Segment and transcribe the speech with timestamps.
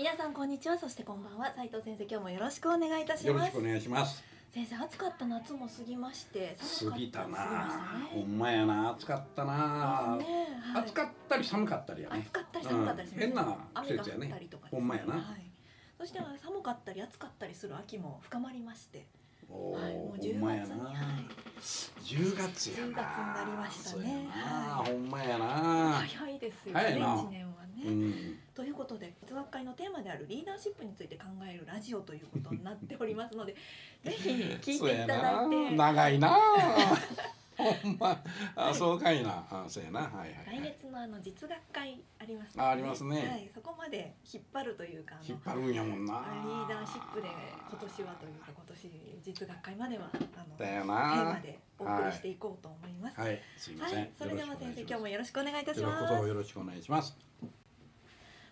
[0.00, 0.78] 皆さんこんにちは。
[0.78, 1.52] そしてこんばんは。
[1.54, 3.26] 斉藤先生今日もよろしくお願いいたします。
[3.26, 4.24] よろしくお願いします。
[4.50, 6.56] 先生暑かった夏も過ぎまして
[6.90, 7.26] 過ぎたな。
[7.26, 8.04] 過ぎましたね。
[8.14, 8.92] ほんまやな。
[8.92, 10.24] 暑かったな、ね。
[10.72, 10.82] はい。
[10.84, 12.24] 暑かったり寒かったりやね。
[12.26, 13.34] 暑かったり寒かったりしますうん。
[13.34, 14.28] 変な季節やね。
[14.28, 15.22] たりとかですほんまやな、はい、
[15.98, 19.06] そして寒かったり暑かったりする秋も深まりまして、
[19.50, 21.26] おはい、もうー10ほんまやな、月に、はい、
[22.00, 22.92] 10月やな。
[22.92, 24.28] 10月になりましたね。
[24.30, 24.92] はい。
[24.92, 27.06] ほんまやな、早いですよね早いな。
[27.16, 27.69] 1年はね。
[27.86, 28.38] うん。
[28.54, 33.54] ということで哲学会のテーマであるリーダーシップについて考えるラジオということになっておりますので
[34.04, 35.70] ぜひ聞いていただいて。
[35.76, 36.36] 長いな。
[37.60, 38.22] ほんま。
[38.56, 39.44] あそうかいな。
[39.50, 40.00] あそうやな。
[40.00, 43.16] はいはい、はい、来月のあの実学会ありますあありますね。
[43.16, 46.24] はい、そこまで引っ張るというか引っ張るんやもんな。
[46.44, 53.20] リーダーシップで今年はというか今年実学会まではあのだよテーマなでお送りしていこうと思います。
[53.20, 53.40] はい。
[53.56, 56.14] すいません、はい、それでは先生今日もよろしくお願いいたします。
[56.26, 57.16] よろしくお願いします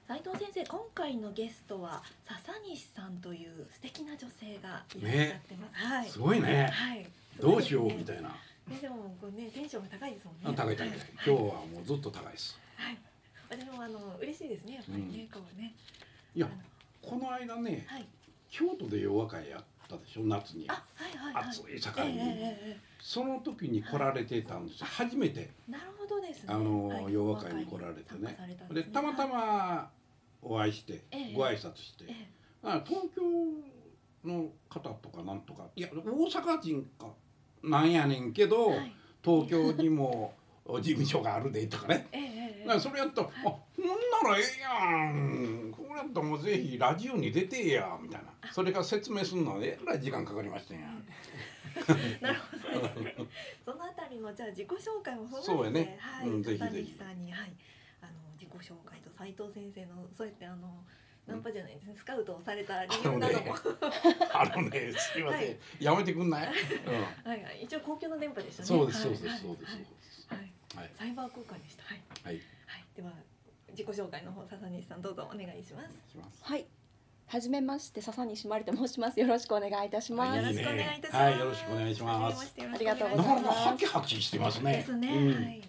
[0.09, 5.85] 斉藤先生、今回のゲストは笹西さんという素敵な女性がいらっしゃってます。
[5.85, 6.09] はい。
[6.09, 7.07] すごいねはい。
[7.39, 8.29] どうしようみいたいな、な。
[8.29, 10.41] ね、でもこれねテンションが高いですもんね。
[10.45, 12.99] あ高い高いは今日はもうずっと高いですはい。
[13.51, 15.75] 私もあの嬉しいですねやっぱりね、うんこうね。
[16.35, 16.49] いや
[17.03, 18.07] この間ねはい。
[18.51, 21.45] 京都で洋和会やったでしょ夏にあ、はいはいはい。
[21.51, 26.47] 暑いえ盛りに、ええええその時に来られてたんですよ初めてえなるほどですね。
[26.49, 29.91] あの、はい洋和会に来られてね参加されたんすねでたまたま
[30.43, 31.35] お会いして、ええ。
[31.35, 32.31] ご挨拶して、ええ。
[32.63, 33.23] あ東京
[34.25, 35.69] の方とかなんとか。
[35.77, 37.09] いや大阪人か
[37.63, 38.93] なんやねんけど、はい。
[39.25, 40.35] 東京にも
[40.65, 42.07] 事務所があるでとかね。
[42.13, 42.63] ええええ。
[42.63, 43.87] だからそれやったら「あほん
[44.25, 45.73] ならええやん。
[45.73, 48.53] これやったらもうぜひラジオに出てや」みたいな。
[48.53, 50.89] それから説明するのはえらい時間かかりましたんや。
[52.21, 53.01] なるほど。
[53.01, 53.15] ね。
[53.65, 55.99] そのあたりのじゃあ自己紹介もそうやね。
[56.01, 56.91] はい、うんぜひ片ぜひ。
[56.93, 57.53] 西さんにはい
[58.59, 60.85] あの自己紹介と斉藤先生のそうやってあの
[61.29, 63.55] ナンパじゃないですね、スカウトをされた理あのね由なども、
[64.33, 64.93] あのね。
[64.97, 65.57] すいません、はい。
[65.79, 67.31] やめてくんない、うん。
[67.31, 67.65] はいはい。
[67.65, 68.67] 一応公共の電波でしたね。
[68.67, 69.77] そうですそうですはいそうです。
[70.29, 70.37] は
[70.85, 71.85] いサイバー空間でした。
[71.85, 72.03] はい。
[72.25, 72.35] はい。
[72.35, 72.85] はい。
[72.97, 73.13] では
[73.71, 76.11] 自己紹介の方笹西さんどうぞお願いします。
[76.11, 76.43] します。
[76.43, 76.67] はい。
[77.27, 79.21] はじめまして笹西まりと申します。
[79.21, 80.37] よろしくお願いいたします。
[80.39, 81.25] よろしくお願いいたします。
[81.25, 82.55] はいよろしくお願いします。
[82.59, 83.45] ありがとうごなざいます。
[83.45, 84.73] かなかハキハキしてますね。
[84.73, 85.09] ですね。
[85.09, 85.63] はい。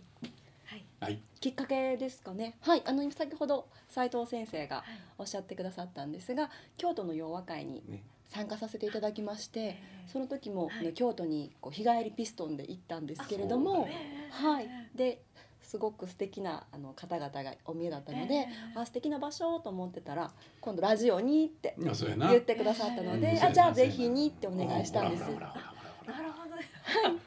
[1.01, 2.55] はいきっかけですかね。
[2.61, 2.83] はい。
[2.85, 4.85] あの先ほど斉藤先生がはい。
[5.19, 8.03] おっしゃってくださったんですが、京都の洋和会にね。
[8.27, 10.79] 参加させていただきまして、えーその時も、はい。
[10.79, 14.67] あの京都にこう日帰りピストンで行ったんですけれどあも、えーはい。
[14.95, 15.21] で
[15.61, 23.43] すごく素敵なあの方々がお見えだったので、えーあ素敵な場所と思ってたら今度ラジオにって言ってくださったので、うん。
[23.43, 25.21] あじゃあぜひにってお願いしたんです。
[25.21, 25.27] な。
[25.29, 25.35] る
[26.31, 26.55] ほど。
[26.55, 26.63] ね。
[27.03, 27.18] ほ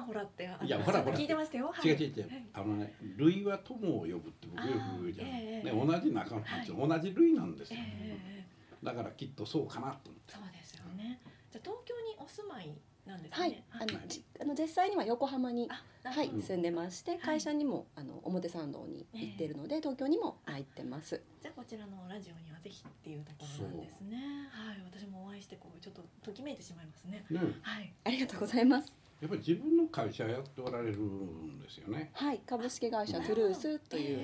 [0.00, 1.70] らほらって、あのいやほらほら聞いてましたよ。
[1.72, 1.88] はい。
[1.88, 2.28] 違う違う違う。
[2.30, 2.46] はい。
[2.54, 8.46] あのね類は友を呼ぶって僕よく言うじゃん、ええね、同じ仲間たち、同じ類なんですえよ、え
[8.82, 10.34] だからきっとそうかなと思って。
[10.34, 11.20] そうですよね。
[11.50, 12.70] じゃあ東京にお住まい
[13.06, 13.50] なんですはい。
[13.50, 15.68] ね。、あのじあの実際には横浜に
[16.02, 17.18] はい住んでましてい。
[17.18, 21.22] 会社にもあの表参道に行ってるので東京にも入ってます。
[21.42, 24.16] じゃあこちらのラジオにはぜひっていうところなんですね。
[24.50, 27.24] はい、私もお会いしてこうちょっとときめいてしまいますね。
[27.30, 27.40] ね。
[27.62, 27.92] はい。
[28.04, 28.99] ありがとうございます。
[29.20, 32.10] やっぱり自分の会社やっておられるんですよね。
[32.14, 34.18] はい、株式会社トゥルースという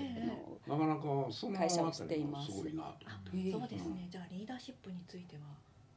[0.67, 2.51] なかなかそのあ会社をしています。
[2.51, 3.07] すごいなと。
[3.53, 4.09] そうですね。
[4.11, 5.43] じゃあリーダーシップについては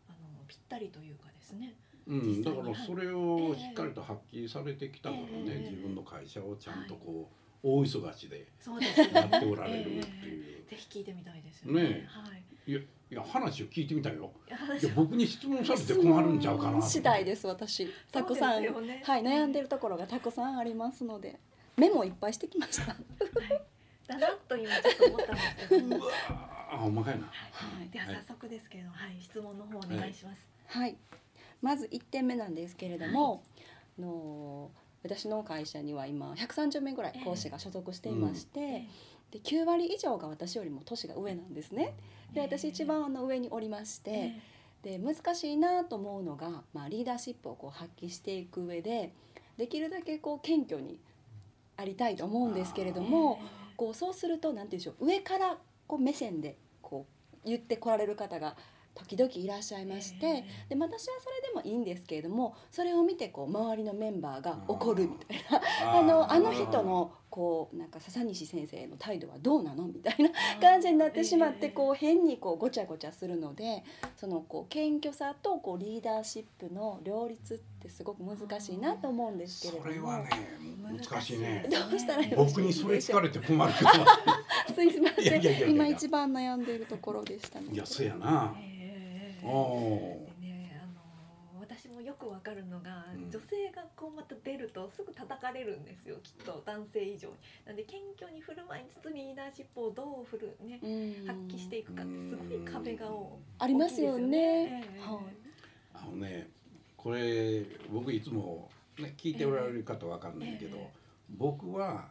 [0.10, 1.76] あのぴったりというかですね。
[2.08, 5.70] うん、だからそれをしっかりと発揮されてきたからね、ええ。
[5.70, 9.10] 自分の会社をちゃんとこう、大忙しでそうですね。
[9.14, 11.84] やっておられるっていう、ぜひ聞いてみたいですよね。
[11.84, 12.08] ねえ。
[12.08, 12.72] はい。
[12.72, 14.32] いやいや話を聞いてみたよ。
[14.48, 17.90] いやいや僕に質問されて困るんちゃうかな次第です私。
[18.12, 19.04] たくさん、そうですよね。
[19.06, 19.24] はい。
[19.24, 21.40] 悩んでるところがたくさんありますので
[21.76, 22.96] メモいっぱいしてきました。
[24.08, 25.98] だなと今ちょっと思ったんですけど。
[25.98, 26.12] うわ
[26.72, 27.26] あほんまかいな。
[27.26, 28.16] はい、でははい。
[28.16, 30.48] 早速ですけれども、はい、質問の方お願いします。
[30.68, 30.96] はい、
[31.62, 33.44] まず1点目なんですけれども、
[33.98, 34.72] あの
[35.04, 38.86] 私の会社には今130名ぐらい講師が所属していまして、
[39.32, 41.96] で9割以上が私よりも年が上なんですね。
[42.34, 44.34] で私一番あの上におりまして、
[44.84, 49.14] で難しいなと思うのが、まあ、リーダーシップをこう発揮していく上で
[49.58, 51.00] できるだけこう謙虚に
[51.76, 53.42] ありたいと思うんですけれども
[53.76, 55.58] こうそうすると何て言うんでしょう上から
[55.88, 57.06] こう目線でこ
[57.44, 58.56] う言ってこられる方が
[58.96, 65.38] 時々いらっしゃいまして、で私はそれでもいいんですけれどもそれを見てこう周りのメンバーが怒るみたい
[65.82, 66.00] な。
[66.00, 69.88] あのあの人のこうなんか笹西先生の態度はどうなの？
[69.88, 70.30] みたいな
[70.60, 73.84] 感じになってしまってこう変にこうごちゃごちゃするので
[74.18, 79.86] そのこう謙虚さとこうリーダーシップの両立ってすごく難しいなと思うんですけれども。
[79.86, 80.30] それはね
[81.10, 81.66] 難しいね。
[81.70, 83.90] どうしたらよろしい僕にそれ聞かれて困るけど
[84.74, 85.70] すいません。
[85.70, 88.56] 今一番悩んでいるところでしたいやそうやな。
[88.60, 89.48] えー。
[89.48, 90.19] お
[92.20, 93.32] くわかるのが、うん。
[93.32, 97.36] 女性がこうまた出るとすぐ叩かれるんですよきっと男性以上に。
[97.66, 101.28] なんで謙虚に振る舞いつつリーダーシップをどう振るねうん。
[101.28, 104.84] 発揮していくかってすごい壁が多ありますよね。
[104.84, 105.24] 大きいですよはい。
[105.94, 106.50] あのね
[106.98, 108.70] これ僕いつも、
[109.00, 110.90] ね、聞いておられる方わかんないけど、ええ。
[111.38, 112.10] 僕は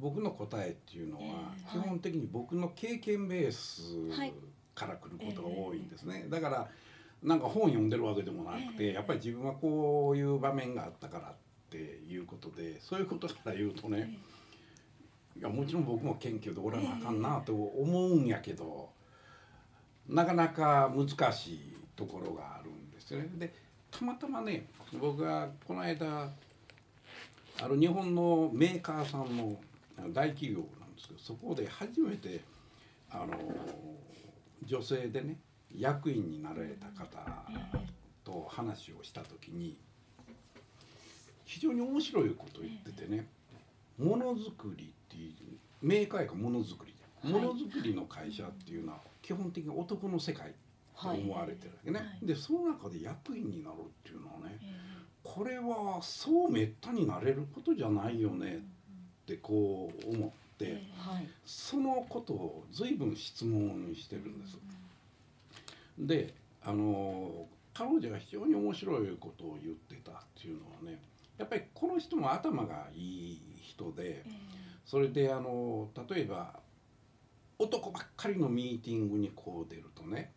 [0.00, 1.70] 僕の答えっていうのは、ええ。
[1.72, 4.32] 基本的に僕の経験ベースはい。
[4.74, 6.68] から来ることが多いんですね、だから
[7.22, 11.34] なんか本読んでるわけでもなくて、ええやっぱり自分はこういう場面があったからっ
[11.70, 14.18] ていうことでそういうことから言うとね、
[15.36, 18.90] いやもちろん僕も謙虚でおらなあかんなと思うんやけど、
[20.08, 23.28] なかなか難しいところがあるんですよね。
[23.36, 23.52] で
[23.90, 24.66] たまたまね
[25.00, 26.30] 僕がこの間
[27.60, 29.56] ある日本のメーカーさんの
[30.12, 32.40] 大企業なんですけどそこで初めて
[33.10, 33.36] あの
[34.64, 35.36] 女性でね
[35.76, 37.44] 役員になられた方
[38.24, 39.76] と話をした時に
[41.44, 43.26] 非常に面白いことを言っててね
[43.98, 45.32] ものづくりっていう
[45.82, 50.52] メーカーやものづくりものづくりの会社っていうのは基本的に男の世界
[51.00, 52.26] と思われてるわけね、はい。
[52.26, 54.88] でその中で役員になるっていうのはねえ
[55.22, 58.60] これはそうめったになれることじゃないよねっ
[59.26, 60.82] てこう思って、
[61.44, 64.56] そのことを随分質問してるんです。
[65.98, 71.00] であの彼女が非常に面白いことを言ってたっていうのはね
[71.36, 76.60] やっぱりこの人も頭がいい人でえそれであの例えば
[77.58, 80.32] 男ばっかりのミーティングにこう出るとね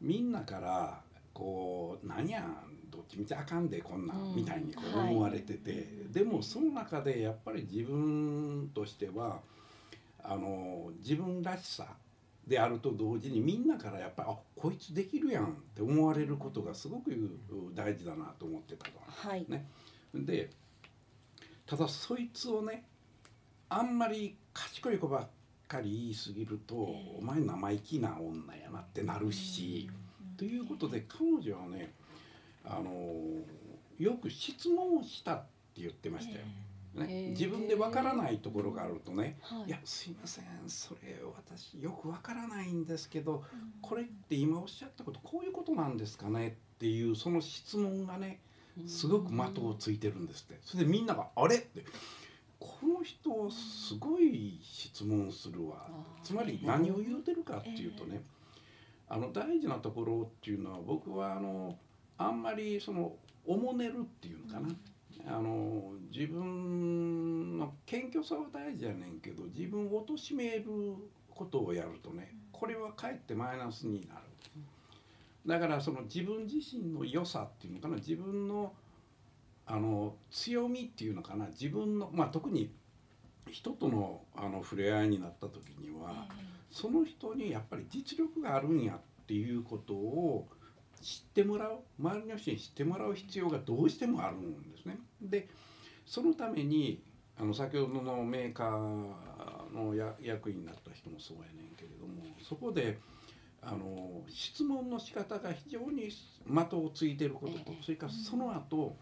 [0.00, 1.00] みんなから
[1.34, 2.48] こう「何や
[2.90, 4.36] どっちみちあかんでこんなん」うん。
[4.36, 9.40] みたいにこうはい思われてて、でもその中でやっぱり自分としては
[10.22, 11.88] あの自分らしさ
[12.46, 17.10] であると同時にみんなからやっぱり「あこいつできるやん」って思われることがすごく
[17.74, 19.00] 大事だなと思ってたと。
[19.06, 19.46] はい。
[19.48, 19.66] ね。
[20.14, 20.50] で
[21.66, 22.84] ただそいつをね
[23.70, 25.28] あんまり賢い子ばっ
[25.66, 29.90] かり言い過ぎると、お前生意気な女やなってなるし、
[30.36, 31.92] ということで彼女はね
[32.64, 32.92] あの
[33.98, 35.42] よく質問をしたっ
[35.74, 36.44] て言ってましたよ。
[36.96, 37.30] へね、ー。
[37.30, 39.38] 自分でわからないところがあるとね。
[39.42, 43.44] はい「いやすいませんそれ私よくわからないんですけど
[43.80, 48.40] これって今おっしゃったことこういうことなんですかね?」っていうその質問がね
[48.86, 50.58] すごく的をついてるんですって。
[50.62, 51.84] それでみんなが「あれ?」って
[52.58, 55.88] 「この人すごい質問するわ」
[56.22, 58.22] つまり何を言うてるかっていうとね
[59.08, 61.78] あの大事なところっていうのは僕はあの
[62.16, 63.16] あんまりその
[63.46, 64.68] おもねるっていうのかな、
[65.26, 70.64] あの自分の謙虚さは大事やねんけど自分を貶める
[71.30, 74.20] ことをやるとねこれはかえってマイナスになる。
[75.46, 78.72] だからその自分自身の良さっていうのかな自分の
[79.66, 82.70] あの強みっていうのかな自分のまあ特に
[83.50, 86.26] 人とのあの触れ合いになった時には、
[86.70, 90.48] その人にやっぱり実力があるんやっていうことを
[91.04, 94.98] 知ってもらう周りの人に知ってもらう必要がどうしてもあるんですね。
[95.20, 95.48] で
[96.06, 97.02] そのために
[97.38, 102.98] あの先ほどのメーカーのや役員になった人もそうやねんけれどもそこで
[103.60, 106.10] あの質問の仕方が非常に
[106.46, 108.96] 的をついてることとええそれからその後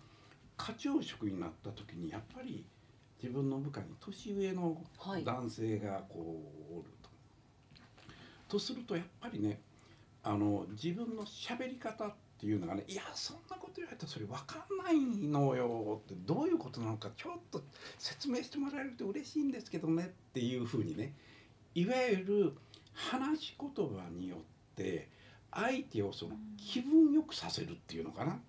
[0.57, 2.65] 課長職になった時にやっぱり
[3.23, 6.43] 自分の部下に年上のはい男性がこ
[6.73, 7.11] うおると。
[8.49, 9.61] とするとやっぱりね
[10.23, 17.63] あの自分の喋り方っていうのがね「いやそんなこと言われたらそれ分かんないのよ」ってどういうことなのかちょっと
[17.99, 21.15] 説明してもらえると嬉しいんですけどねっていうふうにね
[21.75, 22.53] いわゆる
[22.93, 24.39] 話し言葉によっ
[24.77, 25.09] て
[25.51, 28.41] 相手をその気分よくさせるっていうのかな、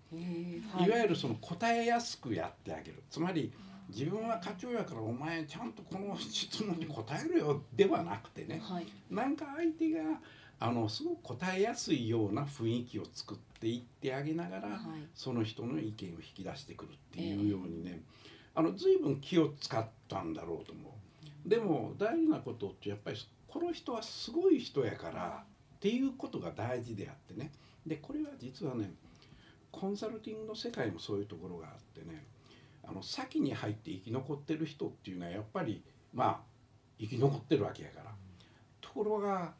[0.86, 3.04] い、わゆるその答えやすくやってあげる。
[3.10, 3.52] つまり
[3.90, 8.88] 自分は課長やからお前ちゃんとこの質問に答えるよではなくてねはい。
[9.10, 10.00] なんか相手が
[10.64, 14.80] あのすごく答えやすいような雰囲気を作っていってあげながら、はい。
[15.14, 18.02] その人の意見を引き出してくるっていうようにね、
[18.56, 20.98] あの随分気を使ったんだろうと思
[21.46, 21.50] う。
[21.50, 23.18] でも大事なことってやっぱり
[23.48, 25.54] この人はすごい人やからっ
[25.84, 27.52] っていうことが大事であってね。
[27.86, 28.94] でこれは実はね
[29.70, 32.24] コンサルティングの世界もそういうところがあってね
[32.88, 36.40] あの先に入って生き残ってる人っていうのはやっぱりまあ
[36.98, 38.12] 生き残ってるわけやから。
[38.80, 39.56] ところが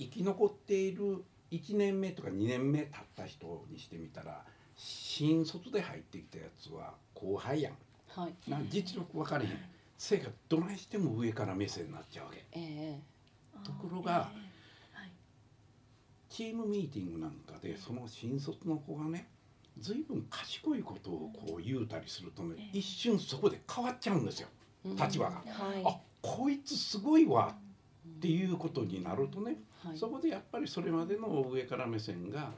[0.00, 4.42] 生き残っている1年目とか2年目経った人にしてみたら
[4.76, 7.74] 新卒で入ってきたやつは後輩やん。
[8.08, 8.50] はい。
[8.50, 9.50] な実力分かれへん。
[9.98, 12.46] せいかどないしても上から目線になっちゃうわけ。
[12.52, 13.00] ええ
[13.62, 14.30] ところがは
[15.04, 15.10] い。
[16.30, 19.28] チームミーティングなんかでその新卒の子がね
[19.78, 22.78] 随分賢いことをこう言うたりするとねええ。
[22.78, 24.48] 一瞬そこで変わっちゃうんですよ。
[24.86, 24.96] うん。
[24.96, 25.32] 立場が。
[25.32, 25.82] はい。
[25.84, 27.69] あこいつすごいわっ
[28.20, 29.96] ていうことになるとねはい。
[29.96, 32.52] そこでやっぱりそれまでの上から目線が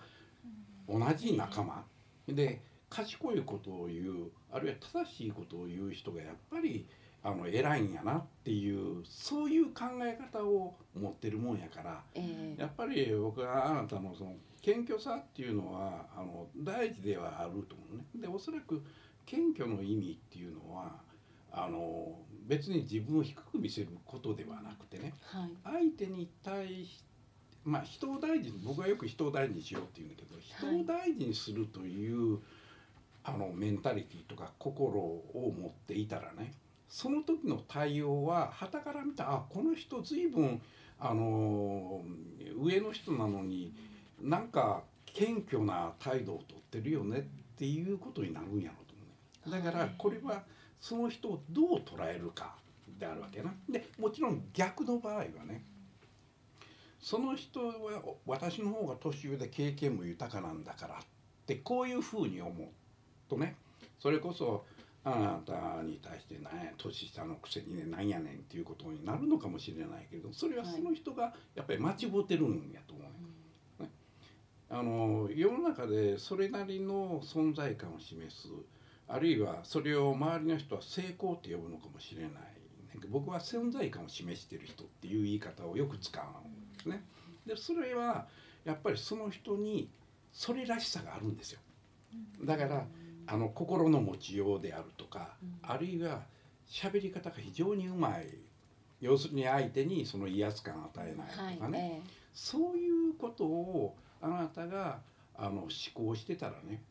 [0.88, 1.84] 同じ仲間。
[2.26, 6.86] で賢いことを言うあるいは正しいことを言う人がやっぱり
[7.24, 12.02] あの偉いんやなっていうそういう考え方を持ってるもんやから。
[12.14, 12.60] ええ。
[12.60, 18.04] やっぱり僕はあなたのその謙虚さっていうのはあの大事ではあると思うね。
[18.14, 18.82] でおそらく
[19.24, 21.00] 謙虚の意味っていうのは
[21.52, 25.50] あの別に自分を低く見せることではなくてねはい。
[25.64, 27.04] 相手に対し
[27.64, 32.38] まあ人を大事に僕はよく人を大事にしようって言うんだけど人を大事にするという、
[33.24, 36.54] あのメンタリティとか心を持っていたらね
[36.88, 40.60] その時の対応は傍から見たらあこの人随分
[40.98, 42.02] あの
[42.60, 43.72] 上の人なのに
[44.20, 47.22] なんか謙虚な態度をとってるよねっ
[47.56, 49.62] ていうことになるんやろうと思うね。
[49.64, 50.42] だからこれは
[50.82, 52.56] その人をどう捉えるか
[52.98, 53.54] であるわけな。
[53.70, 55.64] でもちろん逆の場合はね
[57.00, 57.72] その人は
[58.26, 60.98] 私の方が年上で経験も豊かなんだからっ
[61.46, 62.68] てこういうふうに思う
[63.30, 63.56] とね
[64.00, 64.64] それこそ
[65.04, 73.02] あなたに対して何や年下のくせにねなんやねんっていうことになるのかもしれないけどそれはその人がやっぱり間違ってるんやと思
[73.78, 73.90] うね。
[74.70, 78.48] あの世の中でそれなりの存在感を示す
[79.12, 82.30] あるいはそれを周りの人は成功って呼ぶのかもしれない
[83.08, 87.04] 僕は存在感を示してる人っていう言い方をよく使うんですね。
[87.46, 88.26] でそれは
[88.64, 89.90] やっぱりその人に
[90.32, 91.60] それらしさがあるんですよ。
[92.42, 92.86] だから
[93.26, 96.22] あの心の持ちようであるとか、あるいは
[96.68, 98.26] 喋り方が非常にうまい
[99.00, 105.00] 要するに相手にその威圧感を与えないとかね、えそういうことをあなたが
[105.34, 106.82] あの思考してたらね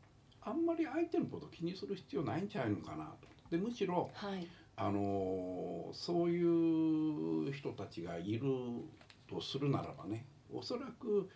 [0.44, 3.28] あんまり相手のこと気にする必要ないんちゃうのかなと。
[3.50, 4.48] でむしろえはい。
[4.78, 8.42] あのそういう人たちがいる
[9.30, 11.30] とするならばねおそらく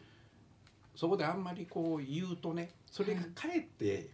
[0.96, 4.10] そこであんまりこう言うとねそれがかえって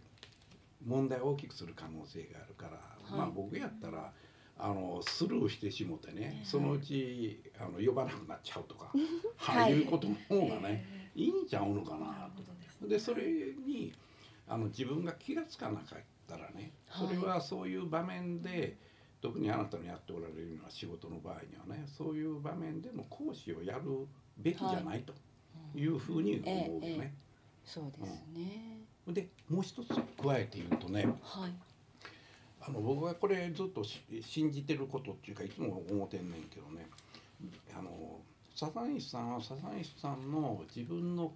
[0.84, 2.78] 問題を大きくする可能性があるから、は
[3.14, 3.18] い。
[3.18, 4.12] まあ僕やったら
[4.58, 8.92] あのスルーしてしもてね、はいそのうちあの呼ばなくなっちゃうとか、
[9.38, 9.82] はいい。
[9.84, 10.84] うことの方がね、
[11.16, 12.42] えいいんちゃうのかーなと。
[12.84, 12.88] ね。
[12.88, 13.22] でそれ
[13.64, 13.92] に
[14.48, 18.76] あの自分が気が付かなかったらねそれはそういう場面で、
[19.20, 24.06] 特にあなたのやっておられるような仕事の場合にはねそういう場面での講師をやる
[24.36, 25.14] べきじゃないと
[25.74, 25.86] い。
[25.86, 27.14] うふうに思うよえええね。
[27.64, 31.52] そうですね、でもう一つ加えて言うとねはい。
[32.60, 36.88] あの僕はこれずっとし信じてることっていうかいつも思ってんねんけどね。
[37.76, 38.20] あの
[38.54, 41.32] 笹西さんは笹西さんの自分の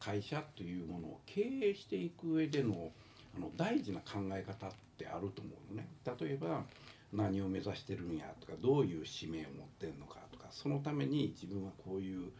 [0.00, 2.90] 会社というものを経営していく上での
[3.36, 5.88] あの大事な考え方ってあると思うのね。
[6.20, 6.64] 例えば
[7.12, 12.30] 何を目指してるんやとかどういう使命を持ってんのかとかそのために自分はこういう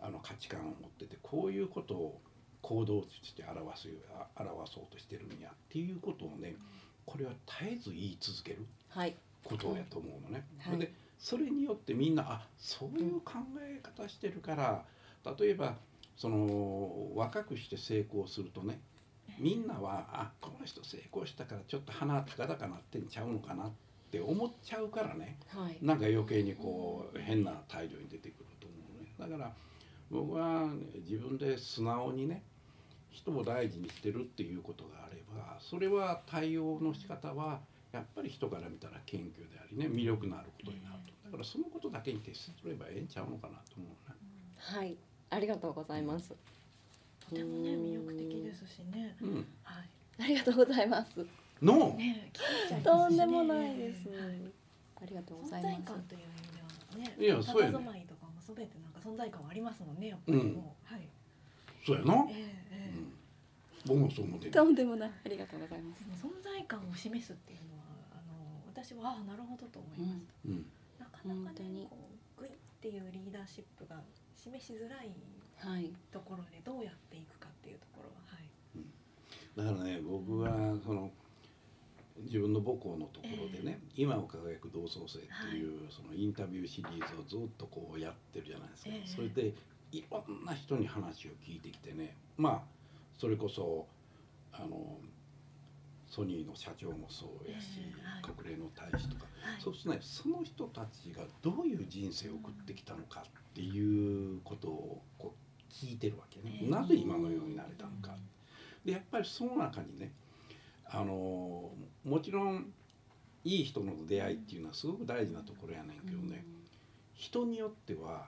[0.00, 2.20] あの価値観を持っててこういうことを
[2.62, 3.88] 行動として表す
[4.36, 6.56] あ表そうとしてるんやっていうことをね
[7.04, 10.44] これは絶えず言い続けるはいことやと思うのね。
[10.58, 14.84] はいでそれによってみんなあそういう考え方してるから
[15.38, 15.74] 例えば
[16.16, 18.80] その若くして成功するとね
[19.38, 23.72] みんなはあこの人成功したからちょっと鼻高々なってんちゃうのかなっ
[24.10, 25.38] て思っちゃうからね。
[25.48, 25.78] はい。
[25.82, 29.12] なんか余計にこう変な態度に出てくると思うね。
[29.18, 29.52] だから
[30.10, 30.70] 僕は
[31.06, 32.42] 自分で素直にね
[33.10, 37.60] 人を大事にしてるっていうことがあればそれは対応の仕方は
[37.92, 41.12] やっぱり人から見たら謙虚でありね魅力のあることになると。
[41.26, 44.16] だからそのことだけに徹すればええんちゃうのかなと思うね。
[44.56, 44.96] はい
[45.30, 46.34] ありがとうございます。
[47.28, 49.16] とてもね魅力的ですしね。
[49.20, 49.88] うん、はい。
[50.18, 51.26] ありがとうございます。
[51.62, 53.16] の、ね聞いちゃいますしね。
[53.16, 54.18] とんでもないですはい。
[55.02, 55.74] ありがとうご存ざいます。
[55.74, 57.16] 在感という意味ではね。
[57.18, 57.76] いやそうやね。
[57.76, 60.08] 佇まいとかもすべてなんか存在感はありますもんね。
[60.08, 60.38] やっぱり。
[60.38, 61.08] もう、はい。
[61.84, 62.92] そうやな、えええ
[63.86, 63.90] え。
[63.90, 65.10] うん、僕もそう思ってるとんでもない。
[65.10, 66.04] ありがとうございます。
[66.14, 70.48] 存在感を示すっていうのはあの私はああなるほどと思いました。
[70.48, 70.66] うん。
[70.98, 71.98] なかなかねこ
[72.38, 74.00] うグイっていうリーダーシップが
[74.36, 75.10] 示しづらい
[75.58, 75.92] はい。
[76.12, 78.48] ところでどうやっていくかっていうところははい。
[79.56, 81.10] だからね僕はその
[82.24, 88.90] 自分の母校のところでね「今を輝く同窓生」っていうそのインタビューシリーズをずっとこうやってるじゃないですか。
[88.90, 89.06] ええ。
[89.06, 89.54] それで
[89.92, 92.16] いろんな人に話を聞いてきてね。
[92.36, 92.62] まあ
[93.18, 93.86] それこそ
[94.52, 94.98] あの
[96.16, 98.34] ソニーの社長もそうやしええはい。
[98.34, 99.26] 国連の大使とか。
[99.42, 99.60] はい。
[99.60, 106.60] そうするとねその人たちがどういう人生を送ってきたのかっていうことをこう聞いてるわけね。
[106.62, 106.70] ええ。
[106.70, 108.16] なぜ今のようになれたのか。
[108.82, 110.12] でやっぱりその中にね
[110.86, 111.70] あの
[112.04, 112.72] もちろん
[113.44, 116.44] いい人の出会いっていうのはすごく大事なところやねんけどね、
[117.14, 118.26] 人によっては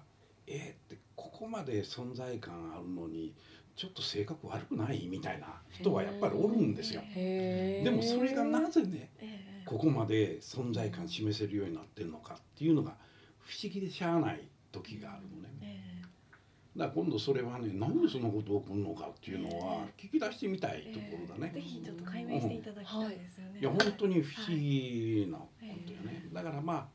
[0.50, 3.34] えー、ってここまで存在感あるのに
[3.78, 5.06] ちょっと性格悪くない？
[5.06, 7.00] みたいな人はやっぱりおるんですよ。
[7.14, 9.62] でもそれがなぜねええ。
[9.64, 12.96] ここまで存在感示せるようになってるのかっていうのが
[13.38, 15.48] 不思議でしゃあない時があるのね。
[15.62, 16.02] え
[16.76, 21.52] だから今度それはねなんでそんなこと起こるのかっていうのは聞き出してみたいえところだね。
[21.54, 23.60] ぜひちょっと解明していただきたいですよね。
[23.60, 25.70] いや本当に不思はい議なことよ
[26.00, 26.86] ね、だからまあ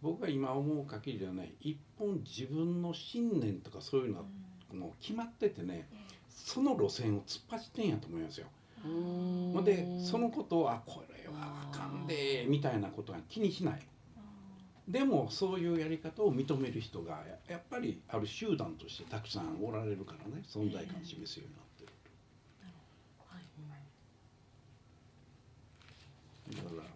[0.00, 4.24] 僕が今思う限りではね一本自分の信念とかそういうのは
[4.72, 5.88] もう決まっててね
[6.28, 8.46] その路線を突っ走ってんやと思いますよ。
[8.82, 13.80] ほんでそのことをあこれはあかんでみたいなことは気にしない。
[14.86, 21.92] でもそういうやり方を認める人がややっぱりある集団としてたくさんおられるからね存在感を示すようになってる。
[23.18, 23.44] はい
[26.56, 26.88] だから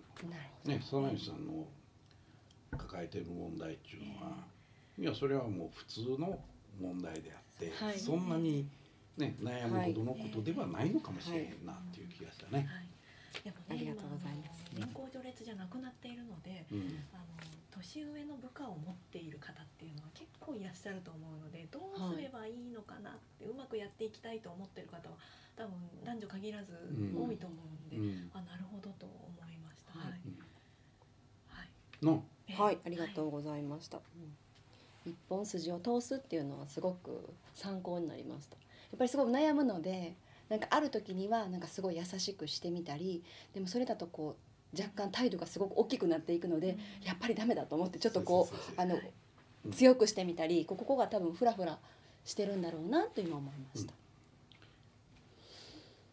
[0.64, 1.66] ね、佐内さんの
[2.70, 4.36] 抱えてる問題っていうのは、
[4.96, 6.38] いやそれはもう普通の
[6.80, 8.66] 問題であはいそんなに、
[9.16, 12.66] ね、悩むほどのことではないのかもしれへんなっていう気がしたね。
[12.68, 12.88] はい。
[13.44, 17.24] でもね、ありがとうございます年功序列じゃなくなっているので、うんあの
[17.72, 25.16] 年上の部下を持っている方っていうのは結構いらっしゃると思うので、どうすればいいのかなって、うまくやっていきたいと思ってる方は
[25.56, 25.72] 多分
[26.04, 29.98] 男女限らずうん多いと思うんで、うんあなるほどと思いました。
[29.98, 30.20] はい
[31.48, 31.68] はい。
[32.02, 32.22] うん
[32.52, 32.70] はい。
[32.70, 33.26] はい、ありがとう。
[33.28, 34.00] うございました。
[35.04, 38.56] 一本筋を通すっていうのはすごく参考になりました。
[38.56, 38.60] や
[38.96, 40.14] っぱりすごく悩むので、
[40.48, 43.22] なんかある時にはなんかすごい優しくしてみたり、
[43.54, 44.36] でもそれだとこ
[44.74, 48.98] う若干態度がすごく大きくなっていくので、やっぱりダメだと思ってちょっとこそうあの
[49.72, 51.78] 強くしてみたり、ここが多分フラフラ
[52.24, 53.94] してるんだろうなと今思いました。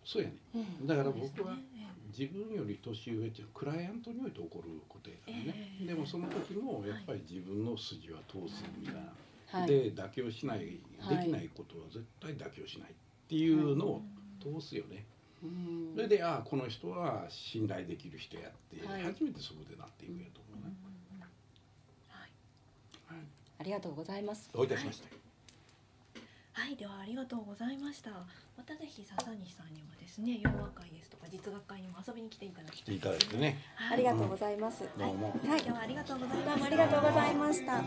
[0.10, 0.36] そうやね。
[0.56, 1.62] うんだから僕はね。
[2.10, 5.86] 自分より年上っていうクライアントにおいて起こることやからね、ええ。
[5.86, 9.68] でもその時もやっぱり自分の筋は通すみたいな、はい。
[9.68, 11.18] で妥協しない、はい。
[11.18, 12.94] できないことは絶対妥協しないっ
[13.30, 14.02] ていうのを
[14.42, 15.06] 通すよね。
[15.44, 15.94] うん。
[15.94, 19.04] それでああこの人は信頼できる人やって、はい。
[19.04, 20.76] 初めてそこでなっていくんやと思うね。
[22.08, 22.32] はい。
[23.06, 23.26] はい、
[23.60, 24.50] ありがとうございます。
[24.52, 25.29] どういたしまして。
[26.60, 28.12] はい、ではありがとうございました。
[28.12, 33.00] またぜひ笹西さんにはですね、洋和会ですとか実学会にも遊びに来ていただきたい。
[33.00, 33.64] 来ていただいてね。
[33.76, 34.84] はいありがとうございます。
[35.00, 35.30] どうも。
[35.30, 36.52] はい今日はありがとうございました。
[36.52, 37.82] どうもありがとうございました。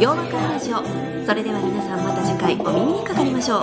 [0.00, 0.76] 洋和会ラジオ。
[1.26, 3.60] それでは皆さんまた次回お耳にかかりましょう。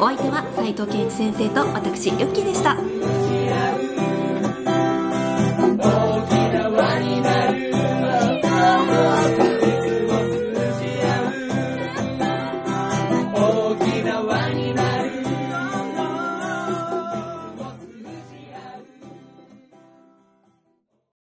[0.00, 3.23] お相手は斉藤健一先生と私ユッキーでした。